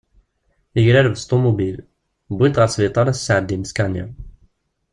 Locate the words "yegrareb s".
0.75-1.23